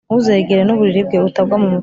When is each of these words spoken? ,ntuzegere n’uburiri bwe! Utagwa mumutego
,ntuzegere 0.07 0.61
n’uburiri 0.65 1.01
bwe! 1.07 1.17
Utagwa 1.29 1.55
mumutego 1.61 1.79